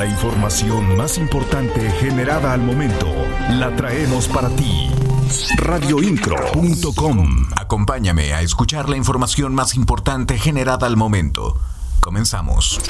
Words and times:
La 0.00 0.06
información 0.06 0.96
más 0.96 1.18
importante 1.18 1.90
generada 1.90 2.54
al 2.54 2.62
momento 2.62 3.06
la 3.50 3.76
traemos 3.76 4.28
para 4.28 4.48
ti. 4.48 4.88
Radioincro.com 5.58 7.50
Acompáñame 7.54 8.32
a 8.32 8.40
escuchar 8.40 8.88
la 8.88 8.96
información 8.96 9.54
más 9.54 9.74
importante 9.74 10.38
generada 10.38 10.86
al 10.86 10.96
momento. 10.96 11.60
Comenzamos. 12.00 12.80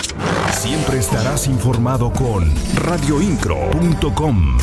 Siempre 0.53 1.01
estarás 1.01 1.49
informado 1.49 2.13
con 2.13 2.55
radioincro.com. 2.77 4.59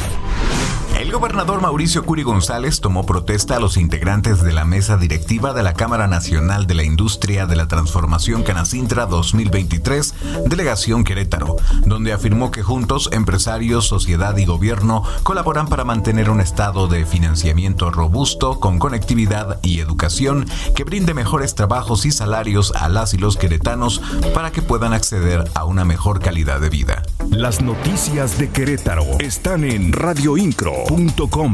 El 1.07 1.13
gobernador 1.13 1.61
Mauricio 1.61 2.03
Curi 2.03 2.23
González 2.23 2.81
tomó 2.81 3.05
protesta 3.05 3.55
a 3.55 3.61
los 3.61 3.77
integrantes 3.77 4.43
de 4.43 4.51
la 4.51 4.65
mesa 4.65 4.97
directiva 4.97 5.53
de 5.53 5.63
la 5.63 5.73
Cámara 5.73 6.05
Nacional 6.05 6.67
de 6.67 6.73
la 6.73 6.83
Industria 6.83 7.45
de 7.45 7.55
la 7.55 7.69
Transformación 7.69 8.43
Canacintra 8.43 9.05
2023, 9.05 10.13
Delegación 10.47 11.05
Querétaro, 11.05 11.55
donde 11.85 12.11
afirmó 12.11 12.51
que 12.51 12.61
juntos 12.61 13.09
empresarios, 13.13 13.87
sociedad 13.87 14.35
y 14.35 14.43
gobierno 14.43 15.01
colaboran 15.23 15.69
para 15.69 15.85
mantener 15.85 16.29
un 16.29 16.41
estado 16.41 16.89
de 16.89 17.05
financiamiento 17.05 17.89
robusto 17.89 18.59
con 18.59 18.77
conectividad 18.77 19.59
y 19.63 19.79
educación 19.79 20.45
que 20.75 20.83
brinde 20.83 21.13
mejores 21.13 21.55
trabajos 21.55 22.05
y 22.05 22.11
salarios 22.11 22.73
a 22.75 22.89
las 22.89 23.13
y 23.13 23.17
los 23.17 23.37
queretanos 23.37 24.01
para 24.33 24.51
que 24.51 24.61
puedan 24.61 24.91
acceder 24.91 25.49
a 25.53 25.63
una 25.63 25.85
mejor 25.85 26.19
calidad 26.19 26.59
de 26.59 26.69
vida. 26.69 26.96
Las 27.25 27.61
noticias 27.61 28.37
de 28.37 28.49
Querétaro 28.49 29.03
están 29.19 29.63
en 29.63 29.91
radioincro.com 29.91 31.53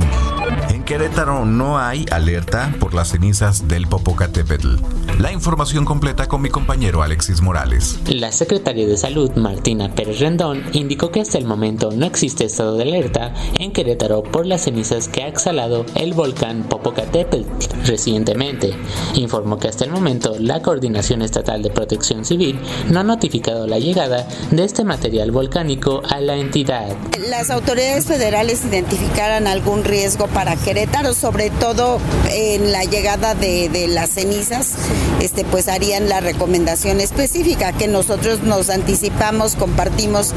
en 0.70 0.84
Querétaro 0.84 1.46
no 1.46 1.80
hay 1.80 2.06
alerta 2.12 2.74
por 2.80 2.94
las 2.94 3.10
cenizas 3.10 3.68
del 3.68 3.88
Popocatépetl. 3.88 4.76
La 5.20 5.32
información 5.32 5.86
completa 5.86 6.28
con 6.28 6.42
mi 6.42 6.50
compañero 6.50 7.02
Alexis 7.02 7.42
Morales. 7.42 8.00
La 8.08 8.32
secretaria 8.32 8.86
de 8.88 8.98
Salud, 8.98 9.32
Martina 9.36 9.94
Pérez 9.96 10.20
Rendón, 10.20 10.64
indicó 10.74 11.12
que 11.12 11.22
hasta 11.22 11.38
el 11.38 11.46
momento 11.46 11.92
no 11.92 12.06
existe 12.06 12.46
estado 12.46 12.76
de 12.76 12.84
alerta 12.84 13.34
en 13.58 13.72
Querétaro 13.72 14.24
por 14.24 14.46
las 14.46 14.64
cenizas 14.64 15.08
que 15.08 15.24
ha 15.24 15.28
exhalado 15.28 15.86
el 15.96 16.14
volcán 16.14 16.64
Popocatépetl 16.64 17.44
recientemente. 17.86 18.76
Informó 19.16 19.60
que 19.60 19.70
hasta 19.70 19.86
el 19.86 19.92
momento 19.92 20.36
la 20.40 20.62
Coordinación 20.62 21.22
Estatal 21.22 21.62
de 21.62 21.70
Protección 21.70 22.26
Civil 22.26 22.60
no 22.90 23.00
ha 23.00 23.04
notificado 23.04 23.68
la 23.68 23.80
llegada 23.80 24.28
de 24.52 24.64
este 24.64 24.84
material 24.84 25.32
volcánico 25.32 25.53
a 25.56 26.20
la 26.20 26.36
entidad. 26.36 26.88
Las 27.30 27.52
autoridades 27.52 28.08
federales 28.08 28.66
identificaron 28.66 29.46
algún 29.46 29.84
riesgo 29.84 30.28
para 30.28 30.56
Querétaro, 30.56 31.14
sobre 31.14 31.52
todo 31.52 32.00
en 32.32 32.72
la 32.72 32.84
llegada 32.86 33.36
de, 33.36 33.88
las 33.88 34.10
cenizas, 34.10 34.74
este, 35.22 35.46
pues 35.46 35.68
harían 35.68 36.10
la 36.10 36.22
recomendación 36.22 37.00
específica 37.00 37.72
que 37.72 37.88
nosotros 37.88 38.42
nos 38.42 38.70
anticipamos, 38.70 39.56
compartimos 39.56 40.34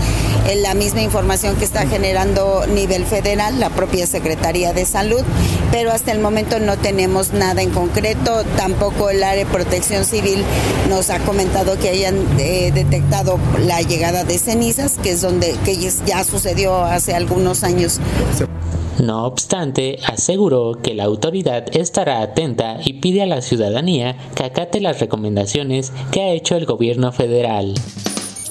en 0.49 0.63
la 0.63 0.75
misma 0.75 1.01
información 1.01 1.57
que 1.57 1.65
está 1.65 1.87
generando 1.87 2.67
nivel 2.67 3.07
federal, 3.07 3.59
la 3.59 3.71
propia 3.71 4.07
Secretaría 4.07 4.75
de 4.75 4.85
Salud, 4.85 5.23
pero 5.73 5.93
hasta 5.93 6.13
el 6.13 6.19
momento 6.19 6.61
no 6.61 6.77
tenemos 6.77 7.33
nada 7.33 7.63
en 7.63 7.71
concreto, 7.71 8.45
tampoco 8.57 9.09
el 9.11 9.23
área 9.23 9.45
de 9.45 9.51
protección 9.51 10.05
civil 10.05 10.45
nos 10.91 11.09
ha 11.11 11.19
comentado 11.21 11.79
que 11.79 11.89
hayan 11.89 12.17
eh, 12.39 12.71
detectado 12.73 13.39
la 13.65 13.81
llegada 13.81 14.25
de 14.25 14.39
cenizas, 14.39 14.99
que 15.07 15.13
es 15.13 15.23
donde 15.23 15.55
que 15.65 15.77
ya 16.05 16.25
sucedió 16.25 16.79
hace 16.79 17.15
algunos 17.15 17.63
años. 17.63 18.01
No 18.99 19.25
obstante, 19.25 20.01
aseguró 20.05 20.81
que 20.83 20.95
la 20.95 21.05
autoridad 21.05 21.65
estará 21.77 22.23
atenta 22.23 22.79
y 22.85 22.95
pide 22.95 23.23
a 23.23 23.27
la 23.27 23.41
ciudadanía 23.41 24.17
que 24.35 24.43
acate 24.43 24.81
las 24.81 24.99
recomendaciones 24.99 25.93
que 26.11 26.23
ha 26.23 26.31
hecho 26.31 26.57
el 26.57 26.67
gobierno 26.67 27.13
federal. 27.13 27.75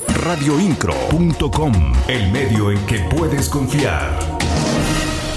Radioincro.com, 0.07 1.73
el 2.07 2.31
medio 2.31 2.71
en 2.71 2.85
que 2.85 2.99
puedes 2.99 3.49
confiar. 3.49 4.34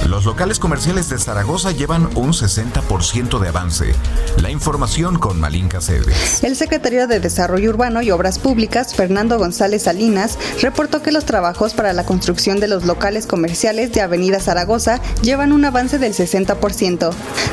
Los 0.08 0.24
locales 0.24 0.58
comerciales 0.58 1.10
de 1.10 1.18
Zaragoza 1.18 1.70
llevan 1.70 2.08
un 2.16 2.32
60% 2.32 3.38
de 3.38 3.48
avance. 3.48 3.92
La 4.40 4.50
información 4.50 5.18
con 5.18 5.38
Malinka 5.38 5.82
Cedres. 5.82 6.42
El 6.42 6.56
secretario 6.56 7.06
de 7.06 7.20
Desarrollo 7.20 7.68
Urbano 7.68 8.00
y 8.00 8.10
Obras 8.10 8.38
Públicas, 8.38 8.94
Fernando 8.94 9.36
González 9.38 9.82
Salinas, 9.82 10.38
reportó 10.62 11.02
que 11.02 11.12
los 11.12 11.26
trabajos 11.26 11.74
para 11.74 11.92
la 11.92 12.06
construcción 12.06 12.58
de 12.58 12.68
los 12.68 12.86
locales 12.86 13.26
comerciales 13.26 13.92
de 13.92 14.00
Avenida 14.00 14.40
Zaragoza 14.40 14.98
llevan 15.20 15.52
un 15.52 15.66
avance 15.66 15.98
del 15.98 16.14
60%. 16.14 17.10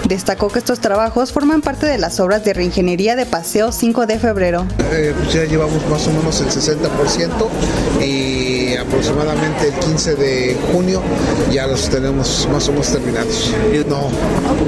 Destacó 0.08 0.48
que 0.48 0.60
estos 0.60 0.80
trabajos 0.80 1.34
forman 1.34 1.62
parte 1.62 1.88
de 1.88 1.98
las 1.98 2.22
obras 2.22 2.46
de 2.46 2.54
reingeniería 2.54 3.18
de 3.18 3.26
Paseo 3.26 3.74
5 3.74 4.06
de 4.06 4.18
febrero. 4.18 4.66
Eh, 4.94 5.14
pues 5.18 5.34
ya 5.34 5.44
llevamos 5.44 5.86
más 5.90 6.08
o 6.08 6.12
menos 6.14 6.40
el 6.40 6.48
60% 6.48 7.50
y 8.02 8.78
aproximadamente 8.78 9.68
el 9.68 9.74
15 9.74 10.16
de 10.16 10.58
junio 10.72 11.02
ya 11.52 11.68
los 11.68 11.90
tenemos 11.90 12.45
más 12.52 12.68
o 12.68 12.72
menos 12.72 12.92
terminados. 12.92 13.54
No, 13.88 14.10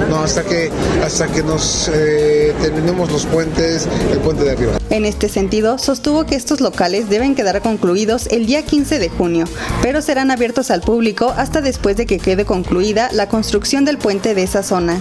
no, 0.08 0.16
hasta 0.22 0.42
que, 0.42 0.70
hasta 1.04 1.26
que 1.28 1.42
nos 1.42 1.90
eh, 1.92 2.54
terminemos 2.60 3.10
los 3.10 3.26
puentes, 3.26 3.88
el 4.12 4.18
puente 4.18 4.44
de 4.44 4.52
arriba. 4.52 4.78
En 4.90 5.04
este 5.04 5.28
sentido, 5.28 5.78
sostuvo 5.78 6.24
que 6.24 6.34
estos 6.34 6.60
locales 6.60 7.08
deben 7.08 7.34
quedar 7.34 7.60
concluidos 7.62 8.26
el 8.28 8.46
día 8.46 8.64
15 8.64 8.98
de 8.98 9.08
junio, 9.08 9.44
pero 9.82 10.02
serán 10.02 10.30
abiertos 10.30 10.70
al 10.70 10.80
público 10.80 11.34
hasta 11.36 11.60
después 11.60 11.96
de 11.96 12.06
que 12.06 12.18
quede 12.18 12.44
concluida 12.44 13.10
la 13.12 13.28
construcción 13.28 13.84
del 13.84 13.98
puente 13.98 14.34
de 14.34 14.42
esa 14.42 14.62
zona 14.62 14.98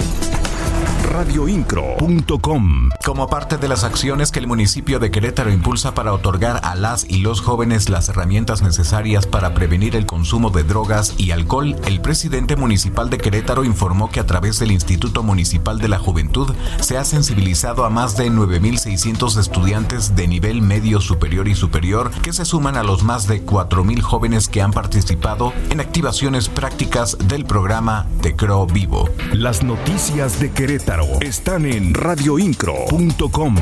radioincro.com. 1.07 2.89
Como 3.03 3.27
parte 3.27 3.57
de 3.57 3.67
las 3.67 3.83
acciones 3.83 4.31
que 4.31 4.39
el 4.39 4.47
municipio 4.47 4.99
de 4.99 5.09
Querétaro 5.09 5.51
impulsa 5.51 5.93
para 5.93 6.13
otorgar 6.13 6.59
a 6.63 6.75
las 6.75 7.05
y 7.09 7.19
los 7.19 7.41
jóvenes 7.41 7.89
las 7.89 8.09
herramientas 8.09 8.61
necesarias 8.61 9.25
para 9.25 9.53
prevenir 9.53 9.95
el 9.95 10.05
consumo 10.05 10.49
de 10.49 10.63
drogas 10.63 11.13
y 11.17 11.31
alcohol, 11.31 11.75
el 11.85 12.01
presidente 12.01 12.55
municipal 12.55 13.09
de 13.09 13.17
Querétaro 13.17 13.63
informó 13.63 14.09
que 14.09 14.19
a 14.19 14.25
través 14.25 14.59
del 14.59 14.71
Instituto 14.71 15.23
Municipal 15.23 15.79
de 15.79 15.87
la 15.87 15.99
Juventud 15.99 16.53
se 16.81 16.97
ha 16.97 17.05
sensibilizado 17.05 17.85
a 17.85 17.89
más 17.89 18.17
de 18.17 18.29
9.600 18.29 19.39
estudiantes 19.39 20.15
de 20.15 20.27
nivel 20.27 20.61
medio 20.61 20.99
superior 20.99 21.47
y 21.47 21.55
superior 21.55 22.11
que 22.21 22.33
se 22.33 22.45
suman 22.45 22.75
a 22.75 22.83
los 22.83 23.03
más 23.03 23.27
de 23.27 23.45
4.000 23.45 24.01
jóvenes 24.01 24.49
que 24.49 24.61
han 24.61 24.71
participado 24.71 25.53
en 25.69 25.79
activaciones 25.79 26.49
prácticas 26.49 27.17
del 27.25 27.45
programa 27.45 28.05
de 28.21 28.35
Cro 28.35 28.65
Vivo. 28.67 29.09
Las 29.31 29.63
noticias 29.63 30.39
de 30.39 30.51
Querétaro 30.51 30.96
están 31.21 31.65
en 31.65 31.93
radioincro.com. 31.93 33.55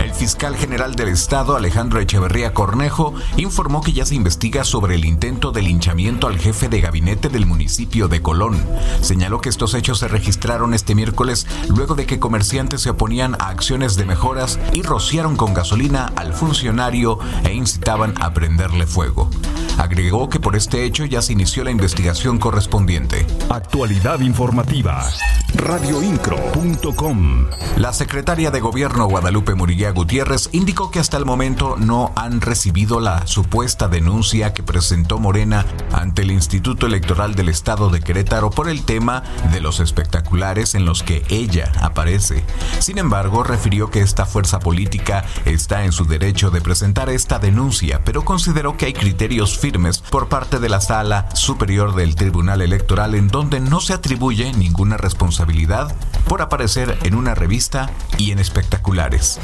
El 0.00 0.12
fiscal 0.12 0.56
general 0.56 0.94
del 0.94 1.08
estado, 1.08 1.56
Alejandro 1.56 2.00
Echeverría 2.00 2.52
Cornejo, 2.52 3.14
informó 3.36 3.80
que 3.80 3.92
ya 3.92 4.04
se 4.04 4.14
investiga 4.14 4.64
sobre 4.64 4.94
el 4.94 5.04
intento 5.04 5.50
de 5.50 5.62
linchamiento 5.62 6.26
al 6.26 6.38
jefe 6.38 6.68
de 6.68 6.80
gabinete 6.80 7.28
del 7.28 7.46
municipio 7.46 8.08
de 8.08 8.22
Colón. 8.22 8.58
Señaló 9.00 9.40
que 9.40 9.48
estos 9.48 9.74
hechos 9.74 9.98
se 9.98 10.08
registraron 10.08 10.74
este 10.74 10.94
miércoles 10.94 11.46
luego 11.68 11.94
de 11.94 12.06
que 12.06 12.18
comerciantes 12.18 12.82
se 12.82 12.90
oponían 12.90 13.34
a 13.40 13.48
acciones 13.48 13.96
de 13.96 14.04
mejoras 14.04 14.58
y 14.72 14.82
rociaron 14.82 15.36
con 15.36 15.54
gasolina 15.54 16.12
al 16.16 16.32
funcionario 16.32 17.18
e 17.44 17.54
incitaban 17.54 18.14
a 18.20 18.32
prenderle 18.32 18.86
fuego. 18.86 19.30
Agregó 19.78 20.28
que 20.28 20.40
por 20.40 20.56
este 20.56 20.84
hecho 20.84 21.04
ya 21.04 21.22
se 21.22 21.32
inició 21.32 21.62
la 21.62 21.70
investigación 21.70 22.38
correspondiente. 22.38 23.24
Actualidad 23.48 24.18
informativa. 24.18 25.08
Radioincro.com. 25.54 27.46
La 27.76 27.92
secretaria 27.92 28.50
de 28.50 28.58
Gobierno 28.58 29.06
Guadalupe 29.06 29.54
Muriguía 29.54 29.92
Gutiérrez 29.92 30.50
indicó 30.50 30.90
que 30.90 30.98
hasta 30.98 31.16
el 31.16 31.24
momento 31.24 31.76
no 31.78 32.12
han 32.16 32.40
recibido 32.40 32.98
la 32.98 33.24
supuesta 33.28 33.86
denuncia 33.86 34.52
que 34.52 34.64
presentó 34.64 35.20
Morena 35.20 35.64
ante 35.92 36.22
el 36.22 36.32
Instituto 36.32 36.86
Electoral 36.86 37.36
del 37.36 37.48
Estado 37.48 37.88
de 37.88 38.00
Querétaro 38.00 38.50
por 38.50 38.68
el 38.68 38.84
tema 38.84 39.22
de 39.52 39.60
los 39.60 39.78
espectaculares 39.78 40.74
en 40.74 40.86
los 40.86 41.04
que 41.04 41.22
ella 41.28 41.70
aparece. 41.80 42.42
Sin 42.80 42.98
embargo, 42.98 43.44
refirió 43.44 43.90
que 43.90 44.00
esta 44.00 44.26
fuerza 44.26 44.58
política 44.58 45.24
está 45.44 45.84
en 45.84 45.92
su 45.92 46.04
derecho 46.04 46.50
de 46.50 46.60
presentar 46.60 47.08
esta 47.10 47.38
denuncia, 47.38 48.00
pero 48.04 48.24
consideró 48.24 48.76
que 48.76 48.86
hay 48.86 48.92
criterios 48.92 49.56
firmes 49.56 49.67
por 50.10 50.28
parte 50.28 50.58
de 50.58 50.68
la 50.68 50.80
Sala 50.80 51.28
Superior 51.34 51.94
del 51.94 52.14
Tribunal 52.14 52.62
Electoral 52.62 53.14
en 53.14 53.28
donde 53.28 53.60
no 53.60 53.80
se 53.80 53.92
atribuye 53.92 54.52
ninguna 54.54 54.96
responsabilidad 54.96 55.94
por 56.26 56.40
aparecer 56.40 56.98
en 57.02 57.14
una 57.14 57.34
revista 57.34 57.90
y 58.16 58.30
en 58.30 58.38
espectaculares. 58.38 59.38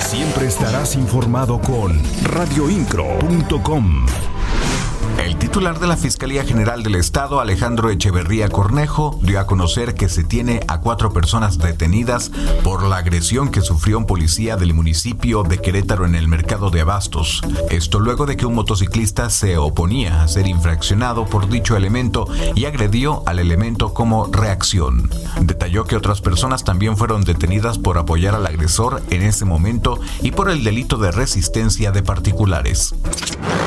Siempre 0.00 0.46
estarás 0.46 0.94
informado 0.94 1.60
con 1.60 2.00
radioincro.com. 2.24 4.06
El 5.22 5.36
titular 5.36 5.78
de 5.78 5.86
la 5.86 5.96
Fiscalía 5.96 6.42
General 6.42 6.82
del 6.82 6.96
Estado, 6.96 7.38
Alejandro 7.38 7.90
Echeverría 7.90 8.48
Cornejo, 8.48 9.20
dio 9.22 9.38
a 9.38 9.46
conocer 9.46 9.94
que 9.94 10.08
se 10.08 10.24
tiene 10.24 10.58
a 10.66 10.80
cuatro 10.80 11.12
personas 11.12 11.58
detenidas 11.58 12.32
por 12.64 12.82
la 12.82 12.96
agresión 12.96 13.48
que 13.48 13.60
sufrió 13.60 13.98
un 13.98 14.06
policía 14.06 14.56
del 14.56 14.74
municipio 14.74 15.44
de 15.44 15.58
Querétaro 15.58 16.06
en 16.06 16.16
el 16.16 16.26
mercado 16.26 16.70
de 16.70 16.80
Abastos. 16.80 17.40
Esto 17.70 18.00
luego 18.00 18.26
de 18.26 18.36
que 18.36 18.46
un 18.46 18.56
motociclista 18.56 19.30
se 19.30 19.58
oponía 19.58 20.24
a 20.24 20.28
ser 20.28 20.48
infraccionado 20.48 21.24
por 21.24 21.48
dicho 21.48 21.76
elemento 21.76 22.26
y 22.56 22.64
agredió 22.64 23.22
al 23.24 23.38
elemento 23.38 23.94
como 23.94 24.26
reacción. 24.26 25.08
Detalló 25.40 25.84
que 25.84 25.94
otras 25.94 26.20
personas 26.20 26.64
también 26.64 26.96
fueron 26.96 27.22
detenidas 27.22 27.78
por 27.78 27.96
apoyar 27.96 28.34
al 28.34 28.46
agresor 28.46 29.00
en 29.10 29.22
ese 29.22 29.44
momento 29.44 30.00
y 30.20 30.32
por 30.32 30.50
el 30.50 30.64
delito 30.64 30.96
de 30.96 31.12
resistencia 31.12 31.92
de 31.92 32.02
particulares. 32.02 32.92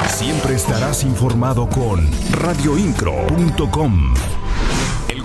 Siempre 0.09 0.55
estarás 0.55 1.03
informado 1.03 1.44
con 1.53 2.09
radioincro.com 2.31 4.44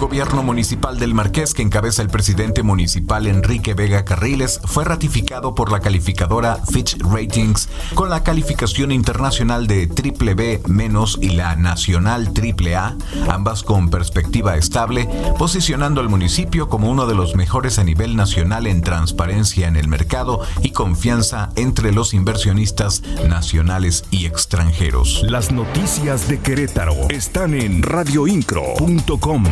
gobierno 0.00 0.42
municipal 0.42 0.98
del 0.98 1.12
Marqués 1.12 1.52
que 1.52 1.60
encabeza 1.60 2.00
el 2.00 2.08
presidente 2.08 2.62
municipal 2.62 3.26
Enrique 3.26 3.74
Vega 3.74 4.04
Carriles 4.04 4.58
fue 4.64 4.84
ratificado 4.84 5.54
por 5.54 5.70
la 5.70 5.80
calificadora 5.80 6.56
Fitch 6.72 6.96
Ratings 7.00 7.68
con 7.94 8.08
la 8.08 8.24
calificación 8.24 8.92
internacional 8.92 9.66
de 9.66 9.86
triple 9.86 10.32
B 10.34 10.62
menos 10.66 11.18
y 11.20 11.30
la 11.30 11.54
nacional 11.54 12.32
triple 12.32 12.76
A, 12.76 12.96
ambas 13.28 13.62
con 13.62 13.90
perspectiva 13.90 14.56
estable, 14.56 15.06
posicionando 15.38 16.00
al 16.00 16.08
municipio 16.08 16.70
como 16.70 16.90
uno 16.90 17.06
de 17.06 17.14
los 17.14 17.36
mejores 17.36 17.78
a 17.78 17.84
nivel 17.84 18.16
nacional 18.16 18.66
en 18.66 18.80
transparencia 18.80 19.68
en 19.68 19.76
el 19.76 19.86
mercado 19.86 20.40
y 20.62 20.70
confianza 20.70 21.50
entre 21.56 21.92
los 21.92 22.14
inversionistas 22.14 23.02
nacionales 23.28 24.04
y 24.10 24.24
extranjeros. 24.24 25.22
Las 25.28 25.52
noticias 25.52 26.26
de 26.26 26.40
Querétaro 26.40 26.94
están 27.10 27.52
en 27.52 27.82
radioincro.com. 27.82 29.44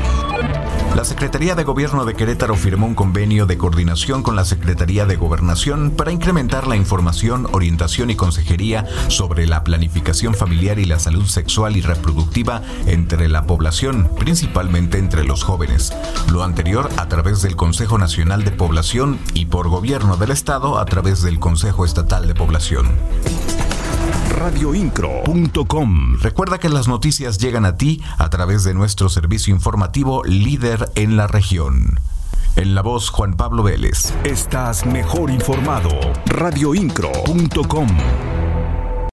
La 0.97 1.05
Secretaría 1.05 1.55
de 1.55 1.63
Gobierno 1.63 2.05
de 2.05 2.15
Querétaro 2.15 2.57
firmó 2.57 2.87
un 2.87 2.97
convenio 2.97 3.47
de 3.47 3.57
coordinación 3.57 4.25
con 4.25 4.35
la 4.35 4.45
Secretaría 4.45 5.07
de 5.07 5.15
Gobernación 5.15 5.93
para 5.93 6.11
incrementar 6.11 6.67
la 6.67 6.75
información, 6.75 7.47
orientación 7.53 8.11
y 8.11 8.17
consejería 8.17 8.85
sobre 9.07 9.47
la 9.47 9.63
planificación 9.63 10.35
familiar 10.35 10.79
y 10.81 10.87
la 10.87 10.99
salud 10.99 11.27
sexual 11.27 11.77
y 11.77 11.83
reproductiva 11.83 12.63
entre 12.87 13.29
la 13.29 13.47
población, 13.47 14.11
principalmente 14.19 14.99
entre 14.99 15.25
los 15.25 15.45
jóvenes. 15.45 15.93
Lo 16.33 16.43
anterior 16.43 16.89
a 16.97 17.07
través 17.07 17.43
del 17.43 17.55
Consejo 17.55 17.97
Nacional 17.97 18.43
de 18.43 18.51
Población 18.51 19.21
y 19.35 19.47
por 19.47 19.69
Gobierno 19.69 20.17
del 20.17 20.33
Estado 20.33 20.79
a 20.79 20.85
través 20.85 21.23
del 21.23 21.39
Consejo 21.39 21.85
Estatal 21.85 22.27
de 22.27 22.35
Población 22.35 22.89
radioincro.com. 24.39 26.17
Recuerda 26.21 26.59
que 26.59 26.69
las 26.69 26.87
noticias 26.87 27.39
llegan 27.39 27.65
a 27.65 27.77
ti 27.77 28.01
a 28.19 28.31
través 28.31 28.63
de 28.63 28.73
nuestro 28.73 29.09
servicio 29.09 29.53
informativo 29.53 30.23
líder 30.25 30.91
en 30.95 31.17
la 31.17 31.27
región. 31.27 31.99
En 32.55 32.75
la 32.75 32.83
voz 32.83 33.11
Juan 33.11 33.35
Pablo 33.35 33.65
Vélez. 33.65 34.15
Estás 34.25 34.87
mejor 34.87 35.31
informado. 35.31 35.91
radioincro.com. 36.27 37.89